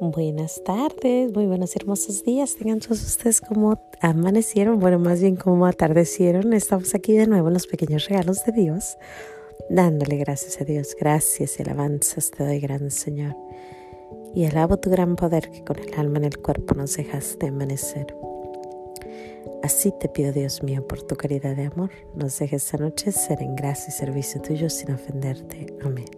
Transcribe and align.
Buenas 0.00 0.62
tardes, 0.62 1.32
muy 1.32 1.46
buenos 1.46 1.74
hermosos 1.74 2.22
días. 2.22 2.54
Tengan 2.54 2.78
todos 2.78 3.02
ustedes 3.02 3.40
como 3.40 3.80
amanecieron, 4.00 4.78
bueno, 4.78 5.00
más 5.00 5.20
bien 5.20 5.34
como 5.34 5.66
atardecieron. 5.66 6.52
Estamos 6.52 6.94
aquí 6.94 7.14
de 7.14 7.26
nuevo 7.26 7.48
en 7.48 7.54
los 7.54 7.66
pequeños 7.66 8.08
regalos 8.08 8.44
de 8.44 8.52
Dios, 8.52 8.96
dándole 9.68 10.16
gracias 10.18 10.60
a 10.60 10.64
Dios. 10.64 10.94
Gracias 10.98 11.58
y 11.58 11.62
alabanzas 11.62 12.30
te 12.30 12.44
doy, 12.44 12.60
gran 12.60 12.92
Señor. 12.92 13.34
Y 14.36 14.44
alabo 14.44 14.76
tu 14.76 14.88
gran 14.88 15.16
poder 15.16 15.50
que 15.50 15.64
con 15.64 15.80
el 15.80 15.92
alma 15.94 16.18
en 16.18 16.26
el 16.26 16.38
cuerpo 16.38 16.74
nos 16.74 16.96
dejaste 16.96 17.48
amanecer. 17.48 18.16
Así 19.64 19.92
te 19.98 20.08
pido, 20.08 20.32
Dios 20.32 20.62
mío, 20.62 20.86
por 20.86 21.02
tu 21.02 21.16
caridad 21.16 21.56
de 21.56 21.66
amor, 21.66 21.90
nos 22.14 22.38
dejes 22.38 22.64
esta 22.64 22.78
noche 22.78 23.10
ser 23.10 23.42
en 23.42 23.56
gracia 23.56 23.88
y 23.88 23.92
servicio 23.92 24.40
tuyo 24.40 24.70
sin 24.70 24.92
ofenderte. 24.92 25.66
Amén. 25.82 26.17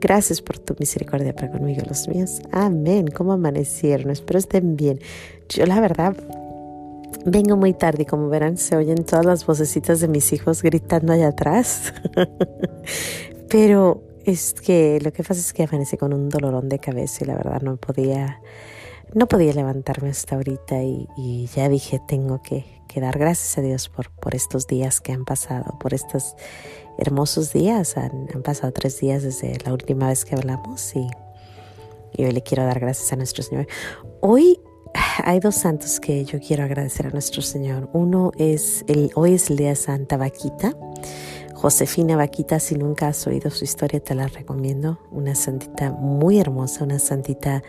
Gracias 0.00 0.42
por 0.42 0.58
tu 0.58 0.74
misericordia 0.78 1.34
para 1.34 1.50
conmigo, 1.50 1.82
los 1.88 2.08
míos. 2.08 2.40
Amén. 2.52 3.08
¿Cómo 3.08 3.32
amanecieron? 3.32 4.10
Espero 4.10 4.38
estén 4.38 4.76
bien. 4.76 5.00
Yo 5.48 5.66
la 5.66 5.80
verdad 5.80 6.16
vengo 7.24 7.56
muy 7.56 7.72
tarde 7.74 8.02
y 8.02 8.06
como 8.06 8.28
verán 8.28 8.56
se 8.56 8.76
oyen 8.76 9.04
todas 9.04 9.26
las 9.26 9.46
vocecitas 9.46 10.00
de 10.00 10.08
mis 10.08 10.32
hijos 10.32 10.62
gritando 10.62 11.12
allá 11.12 11.28
atrás. 11.28 11.92
Pero 13.48 14.02
es 14.24 14.54
que 14.54 14.98
lo 15.02 15.12
que 15.12 15.22
pasa 15.22 15.40
es 15.40 15.52
que 15.52 15.62
amanecí 15.62 15.96
con 15.96 16.12
un 16.12 16.28
dolorón 16.28 16.68
de 16.68 16.78
cabeza 16.78 17.24
y 17.24 17.26
la 17.26 17.36
verdad 17.36 17.62
no 17.62 17.76
podía, 17.76 18.40
no 19.14 19.26
podía 19.26 19.52
levantarme 19.52 20.10
hasta 20.10 20.34
ahorita 20.34 20.82
y, 20.82 21.48
ya 21.54 21.68
dije 21.68 22.00
tengo 22.06 22.42
que, 22.42 22.64
dar 23.00 23.18
gracias 23.18 23.58
a 23.58 23.60
Dios 23.60 23.90
por, 23.90 24.34
estos 24.34 24.66
días 24.66 25.00
que 25.00 25.12
han 25.12 25.26
pasado, 25.26 25.78
por 25.78 25.92
estos 25.92 26.34
hermosos 26.98 27.52
días. 27.52 27.96
Han, 27.96 28.26
pasado 28.42 28.72
tres 28.72 28.98
días 29.00 29.22
desde 29.22 29.58
la 29.64 29.72
última 29.72 30.08
vez 30.08 30.24
que 30.24 30.34
hablamos 30.34 30.94
y, 30.94 31.06
hoy 32.22 32.32
le 32.32 32.42
quiero 32.42 32.64
dar 32.64 32.80
gracias 32.80 33.12
a 33.12 33.16
nuestro 33.16 33.42
Señor. 33.42 33.66
Hoy 34.20 34.58
hay 35.24 35.40
dos 35.40 35.56
santos 35.56 36.00
que 36.00 36.24
yo 36.24 36.40
quiero 36.40 36.64
agradecer 36.64 37.06
a 37.06 37.10
nuestro 37.10 37.42
Señor. 37.42 37.90
Uno 37.92 38.32
es 38.38 38.84
el, 38.88 39.10
hoy 39.14 39.34
es 39.34 39.50
el 39.50 39.56
día 39.56 39.74
Santa 39.74 40.16
Vaquita. 40.16 40.74
Josefina 41.54 42.16
Vaquita, 42.16 42.60
si 42.60 42.74
nunca 42.74 43.08
has 43.08 43.26
oído 43.26 43.50
su 43.50 43.64
historia, 43.64 44.00
te 44.00 44.14
la 44.14 44.28
recomiendo. 44.28 44.98
Una 45.10 45.34
santita 45.34 45.90
muy 45.90 46.38
hermosa, 46.38 46.84
una 46.84 46.98
santita 46.98 47.62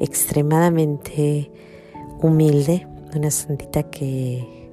extremadamente 0.00 1.50
humilde, 2.20 2.86
una 3.14 3.30
santita 3.30 3.82
que 3.84 4.70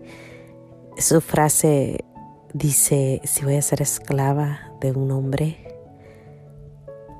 su 0.97 1.21
frase 1.21 2.05
dice, 2.53 3.21
si 3.23 3.43
voy 3.43 3.55
a 3.55 3.61
ser 3.61 3.81
esclava 3.81 4.71
de 4.79 4.91
un 4.91 5.11
hombre, 5.11 5.57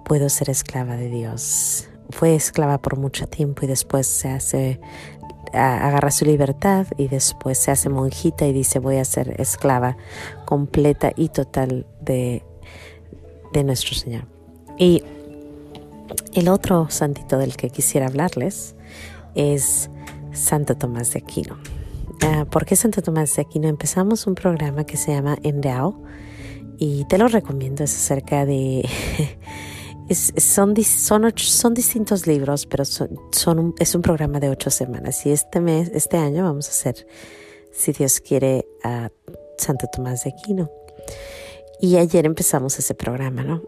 puedo 0.06 0.30
ser 0.30 0.50
esclava 0.50 0.96
de 0.96 1.10
Dios. 1.10 1.88
Fue 2.10 2.36
esclava 2.36 2.82
por 2.82 2.98
mucho 2.98 3.28
tiempo 3.28 3.62
y 3.64 3.68
después 3.68 4.08
se 4.08 4.30
hace, 4.30 4.82
agarra 5.54 6.12
su 6.12 6.26
libertad 6.26 6.88
y 6.98 7.08
después 7.08 7.58
se 7.58 7.72
hace 7.72 7.90
monjita 7.90 8.46
y 8.46 8.54
dice, 8.54 8.80
voy 8.80 8.98
a 8.98 9.06
ser 9.06 9.40
esclava 9.40 9.98
completa 10.46 11.12
y 11.16 11.30
total 11.30 11.86
de, 12.02 12.44
de 13.54 13.64
nuestro 13.64 13.96
Señor. 13.96 14.26
Y 14.78 15.04
el 16.34 16.50
otro 16.50 16.90
santito 16.90 17.38
del 17.38 17.56
que 17.56 17.70
quisiera 17.70 18.08
hablarles 18.08 18.76
es 19.36 19.90
Santo 20.34 20.76
Tomás 20.76 21.14
de 21.14 21.20
Aquino. 21.20 21.58
Ah, 22.22 22.46
¿Por 22.50 22.66
qué 22.66 22.76
Santo 22.76 23.02
Tomás 23.02 23.36
de 23.36 23.42
Aquino? 23.42 23.68
Empezamos 23.68 24.28
un 24.28 24.36
programa 24.36 24.86
que 24.86 24.98
se 24.98 25.12
llama 25.12 25.38
Endao 25.44 26.02
y 26.78 27.06
te 27.06 27.18
lo 27.18 27.28
recomiendo, 27.28 27.84
es 27.84 27.96
acerca 27.96 28.46
de... 28.46 28.88
son, 30.38 30.76
son, 30.84 31.34
son, 31.36 31.74
distintos 31.74 32.28
libros, 32.28 32.66
pero 32.66 32.86
son, 32.86 33.74
es 33.80 33.96
un 33.96 34.02
programa 34.02 34.40
de 34.40 34.50
ocho 34.50 34.70
semanas 34.70 35.26
y 35.26 35.32
este 35.32 35.62
mes, 35.62 35.90
este 35.94 36.18
año 36.18 36.44
vamos 36.44 36.68
a 36.68 36.72
hacer, 36.72 37.08
si 37.72 37.92
Dios 37.92 38.20
quiere, 38.20 38.68
a 38.84 39.10
Santo 39.58 39.88
Tomás 39.92 40.24
de 40.24 40.32
Aquino. 40.32 40.70
Y 41.80 41.98
ayer 41.98 42.26
empezamos 42.26 42.78
ese 42.78 42.94
programa, 42.94 43.44
¿no? 43.44 43.62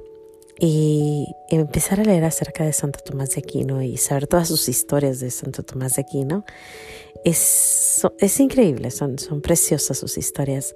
Y 0.59 1.35
empezar 1.49 1.99
a 1.99 2.03
leer 2.03 2.23
acerca 2.23 2.63
de 2.63 2.73
Santo 2.73 2.99
Tomás 3.03 3.31
de 3.31 3.39
Aquino 3.39 3.81
y 3.81 3.97
saber 3.97 4.27
todas 4.27 4.47
sus 4.47 4.69
historias 4.69 5.19
de 5.19 5.31
Santo 5.31 5.63
Tomás 5.63 5.95
de 5.95 6.03
Aquino 6.03 6.45
es, 7.25 8.01
es 8.19 8.39
increíble, 8.39 8.91
son, 8.91 9.17
son 9.17 9.41
preciosas 9.41 9.97
sus 9.97 10.17
historias. 10.17 10.75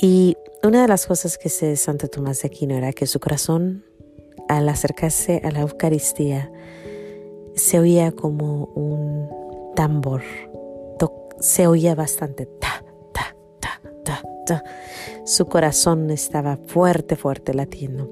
Y 0.00 0.36
una 0.62 0.82
de 0.82 0.88
las 0.88 1.06
cosas 1.06 1.36
que 1.38 1.50
sé 1.50 1.66
de 1.66 1.76
Santo 1.76 2.08
Tomás 2.08 2.42
de 2.42 2.48
Aquino 2.48 2.76
era 2.76 2.92
que 2.92 3.06
su 3.06 3.20
corazón, 3.20 3.84
al 4.48 4.68
acercarse 4.68 5.42
a 5.44 5.50
la 5.50 5.60
Eucaristía, 5.60 6.50
se 7.54 7.78
oía 7.78 8.12
como 8.12 8.64
un 8.74 9.28
tambor, 9.76 10.22
se 11.42 11.66
oía 11.66 11.94
bastante 11.94 12.46
ta, 12.46 12.84
ta, 13.12 13.36
ta, 13.60 13.80
ta, 14.04 14.22
ta. 14.46 14.64
Su 15.24 15.46
corazón 15.46 16.10
estaba 16.10 16.56
fuerte, 16.56 17.16
fuerte 17.16 17.52
latiendo. 17.52 18.10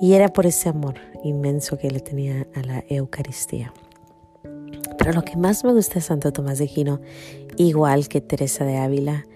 Y 0.00 0.12
era 0.12 0.28
por 0.28 0.46
ese 0.46 0.68
amor 0.68 0.94
inmenso 1.24 1.78
que 1.78 1.90
le 1.90 2.00
tenía 2.00 2.46
a 2.54 2.62
la 2.62 2.84
Eucaristía. 2.88 3.72
Pero 4.98 5.12
lo 5.12 5.22
que 5.22 5.36
más 5.36 5.64
me 5.64 5.72
gusta 5.72 5.94
de 5.94 6.00
Santo 6.00 6.32
Tomás 6.32 6.58
de 6.58 6.64
Aquino, 6.64 7.00
igual 7.56 8.08
que 8.08 8.20
Teresa 8.20 8.64
de 8.64 8.76
Ávila, 8.76 9.26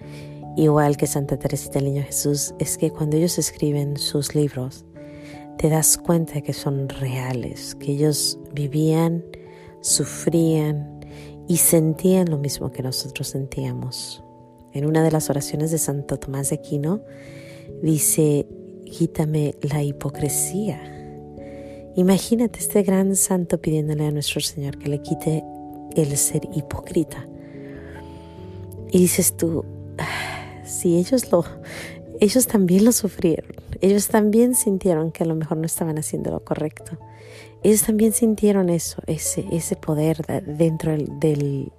igual 0.56 0.96
que 0.96 1.06
Santa 1.06 1.38
Teresita 1.38 1.78
del 1.78 1.92
Niño 1.92 2.02
Jesús, 2.04 2.54
es 2.58 2.76
que 2.76 2.90
cuando 2.90 3.16
ellos 3.16 3.38
escriben 3.38 3.96
sus 3.96 4.34
libros, 4.34 4.84
te 5.58 5.68
das 5.68 5.98
cuenta 5.98 6.40
que 6.40 6.52
son 6.52 6.88
reales, 6.88 7.74
que 7.74 7.92
ellos 7.92 8.38
vivían, 8.52 9.24
sufrían 9.80 11.00
y 11.48 11.58
sentían 11.58 12.30
lo 12.30 12.38
mismo 12.38 12.70
que 12.70 12.82
nosotros 12.82 13.28
sentíamos. 13.28 14.22
En 14.72 14.86
una 14.86 15.02
de 15.02 15.10
las 15.10 15.30
oraciones 15.30 15.70
de 15.70 15.78
Santo 15.78 16.18
Tomás 16.18 16.50
de 16.50 16.56
Aquino 16.56 17.00
dice, 17.82 18.46
quítame 18.90 19.54
la 19.62 19.82
hipocresía. 19.82 20.80
Imagínate 21.96 22.58
este 22.58 22.82
gran 22.82 23.16
santo 23.16 23.60
pidiéndole 23.60 24.06
a 24.06 24.10
nuestro 24.10 24.40
Señor 24.40 24.78
que 24.78 24.88
le 24.88 25.00
quite 25.00 25.44
el 25.96 26.16
ser 26.16 26.42
hipócrita. 26.54 27.26
Y 28.90 28.98
dices 28.98 29.36
tú, 29.36 29.64
ah, 29.98 30.62
si 30.64 30.96
ellos 30.96 31.30
lo, 31.30 31.44
ellos 32.20 32.46
también 32.46 32.84
lo 32.84 32.92
sufrieron, 32.92 33.52
ellos 33.80 34.08
también 34.08 34.54
sintieron 34.54 35.10
que 35.12 35.24
a 35.24 35.26
lo 35.26 35.34
mejor 35.34 35.58
no 35.58 35.66
estaban 35.66 35.98
haciendo 35.98 36.30
lo 36.30 36.44
correcto. 36.44 36.98
Ellos 37.62 37.82
también 37.82 38.12
sintieron 38.12 38.70
eso, 38.70 39.02
ese, 39.06 39.44
ese 39.52 39.76
poder 39.76 40.24
dentro 40.46 40.92
del, 40.92 41.70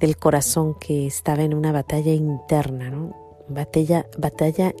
del, 0.00 0.16
corazón 0.18 0.74
que 0.78 1.06
estaba 1.06 1.42
en 1.42 1.54
una 1.54 1.72
batalla 1.72 2.12
interna, 2.12 2.90
¿no? 2.90 3.16
Batalla, 3.48 4.06
batalla 4.18 4.74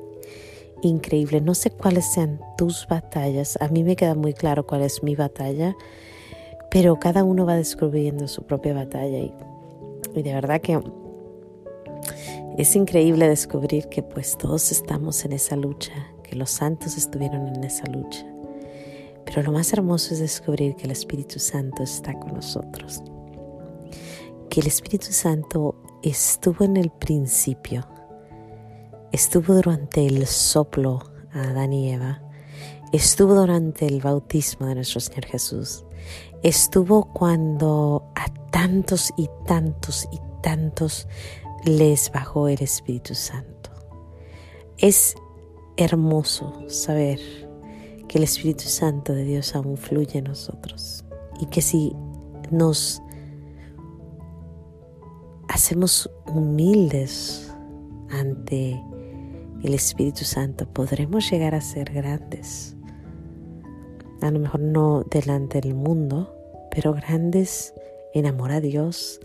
increíble. 0.82 1.40
No 1.40 1.54
sé 1.54 1.70
cuáles 1.70 2.12
sean 2.12 2.40
tus 2.56 2.86
batallas. 2.88 3.58
A 3.60 3.68
mí 3.68 3.82
me 3.82 3.96
queda 3.96 4.14
muy 4.14 4.34
claro 4.34 4.66
cuál 4.66 4.82
es 4.82 5.02
mi 5.02 5.14
batalla 5.14 5.74
pero 6.70 6.98
cada 6.98 7.24
uno 7.24 7.46
va 7.46 7.56
descubriendo 7.56 8.28
su 8.28 8.42
propia 8.42 8.74
batalla 8.74 9.18
y, 9.18 9.32
de 10.14 10.34
verdad 10.34 10.60
que 10.60 10.80
es 12.58 12.76
increíble 12.76 13.28
descubrir 13.28 13.88
que 13.88 14.02
pues 14.02 14.36
todos 14.36 14.72
estamos 14.72 15.24
en 15.24 15.32
esa 15.32 15.56
lucha, 15.56 15.92
que 16.22 16.36
los 16.36 16.50
santos 16.50 16.96
estuvieron 16.96 17.48
en 17.48 17.64
esa 17.64 17.86
lucha. 17.86 18.26
Pero 19.24 19.42
lo 19.42 19.52
más 19.52 19.72
hermoso 19.72 20.14
es 20.14 20.20
descubrir 20.20 20.74
que 20.74 20.84
el 20.84 20.90
Espíritu 20.90 21.38
Santo 21.38 21.82
está 21.82 22.18
con 22.18 22.34
nosotros. 22.34 23.02
Que 24.50 24.60
el 24.60 24.66
Espíritu 24.66 25.12
Santo 25.12 25.76
estuvo 26.02 26.64
en 26.64 26.76
el 26.76 26.90
principio, 26.90 27.86
estuvo 29.12 29.54
durante 29.54 30.06
el 30.06 30.26
soplo 30.26 31.10
a 31.32 31.42
Adán 31.42 31.72
y 31.72 31.90
Eva, 31.90 32.22
estuvo 32.92 33.34
durante 33.34 33.86
el 33.86 34.00
bautismo 34.00 34.66
de 34.66 34.76
nuestro 34.76 35.00
Señor 35.00 35.26
Jesús, 35.26 35.84
estuvo 36.42 37.12
cuando 37.12 38.10
a 38.14 38.26
tantos 38.50 39.12
y 39.16 39.28
tantos 39.46 40.08
y 40.12 40.18
tantos 40.42 41.06
les 41.64 42.10
bajó 42.12 42.48
el 42.48 42.62
Espíritu 42.62 43.14
Santo. 43.14 43.70
Es 44.78 45.14
hermoso 45.76 46.68
saber 46.68 47.18
que 48.08 48.18
el 48.18 48.24
Espíritu 48.24 48.64
Santo 48.64 49.12
de 49.12 49.24
Dios 49.24 49.54
aún 49.54 49.76
fluye 49.76 50.18
en 50.18 50.24
nosotros 50.24 51.04
y 51.40 51.46
que 51.46 51.60
si 51.60 51.92
nos 52.50 53.02
hacemos 55.48 56.10
humildes 56.26 57.52
ante 58.10 58.82
el 59.62 59.74
Espíritu 59.74 60.24
Santo, 60.24 60.66
podremos 60.66 61.30
llegar 61.30 61.54
a 61.54 61.60
ser 61.60 61.92
grandes. 61.92 62.76
A 64.20 64.30
lo 64.30 64.38
mejor 64.38 64.60
no 64.60 65.04
delante 65.10 65.60
del 65.60 65.74
mundo, 65.74 66.34
pero 66.70 66.94
grandes 66.94 67.74
en 68.14 68.26
amor 68.26 68.52
a 68.52 68.60
Dios, 68.60 69.20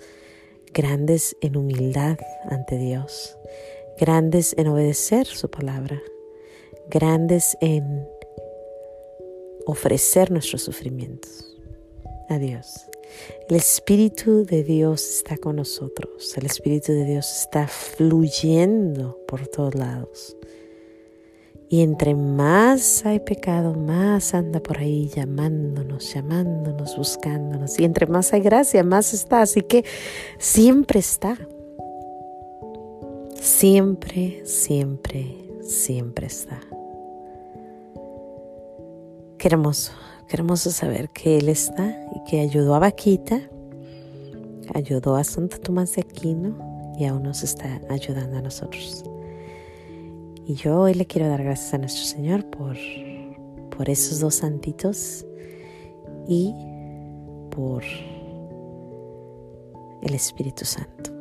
grandes 0.74 1.35
en 1.41 1.57
humildad 1.57 2.18
ante 2.50 2.77
Dios, 2.77 3.38
grandes 4.00 4.56
en 4.57 4.68
obedecer 4.68 5.25
su 5.25 5.50
palabra, 5.50 6.01
grandes 6.89 7.57
en 7.62 8.07
ofrecer 9.65 10.31
nuestros 10.31 10.63
sufrimientos 10.63 11.52
a 12.30 12.38
Dios. 12.38 12.90
El 13.50 13.56
Espíritu 13.56 14.46
de 14.46 14.64
Dios 14.64 15.18
está 15.18 15.38
con 15.38 15.58
nosotros, 15.58 16.36
el 16.38 16.46
Espíritu 16.46 16.92
de 16.94 17.06
Dios 17.06 17.30
está 17.42 17.68
fluyendo 17.68 19.20
por 19.28 19.48
todos 19.48 19.75
lados. 19.75 20.36
Y 21.74 21.81
entre 21.81 22.14
más 22.14 23.04
hay 23.04 23.20
pecado, 23.20 23.74
más 23.74 24.36
anda 24.36 24.60
por 24.60 24.78
ahí 24.78 25.08
llamándonos, 25.08 26.14
llamándonos, 26.14 26.96
buscándonos. 26.96 27.80
Y 27.80 27.84
entre 27.84 28.06
más 28.06 28.31
hay 28.31 28.42
gracia, 28.42 28.84
más 28.84 29.12
está. 29.12 29.42
Así 29.42 29.62
que 29.62 29.84
siempre 30.38 31.00
está. 31.00 31.36
Siempre, 33.42 34.44
siempre, 34.46 35.36
siempre 35.64 36.28
está. 36.28 36.60
Qué 39.40 39.48
hermoso, 39.48 39.94
hermoso 40.33 40.71
saber 40.71 41.09
que 41.09 41.38
Él 41.38 41.50
está 41.50 42.07
y 42.15 42.30
que 42.30 42.39
ayudó 42.39 42.75
a 42.75 42.80
Vaquita, 42.80 43.39
ayudó 44.74 45.15
a 45.15 45.24
Santo 45.24 45.59
Tomás 45.59 45.95
de 45.95 46.01
Aquino 46.01 46.95
y 46.97 47.06
aún 47.06 47.24
nos 47.24 47.44
está 47.44 47.81
ayudando 47.89 48.38
a 48.38 48.41
nosotros. 48.41 49.03
Y 50.45 50.56
yo 50.56 50.81
hoy 50.81 50.94
le 50.95 51.06
quiero 51.06 51.30
dar 51.30 51.44
gracias 51.44 51.74
a 51.74 51.77
nuestro 51.77 52.03
Señor 52.03 52.45
por, 52.45 52.75
por 53.75 53.89
esos 53.89 54.19
dos 54.19 54.35
santitos 54.35 55.25
y 56.27 56.53
por 57.51 57.83
el 60.01 60.13
Espíritu 60.13 60.65
Santo. 60.65 61.12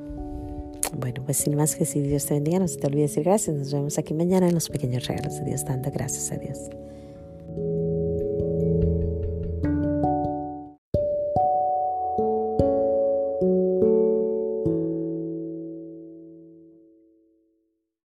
Bueno, 0.98 1.22
pues 1.24 1.38
sin 1.38 1.54
más 1.54 1.76
que 1.76 1.84
si 1.84 2.00
Dios 2.00 2.26
te 2.26 2.34
bendiga, 2.34 2.58
no 2.58 2.68
se 2.68 2.78
te 2.78 2.86
olvide 2.86 3.02
decir 3.02 3.24
gracias. 3.24 3.56
Nos 3.56 3.72
vemos 3.72 3.98
aquí 3.98 4.12
mañana 4.14 4.48
en 4.48 4.54
los 4.54 4.68
pequeños 4.68 5.06
regalos 5.06 5.36
de 5.38 5.44
Dios, 5.44 5.64
dando 5.64 5.90
gracias 5.90 6.32
a 6.32 6.36
Dios. 6.36 6.58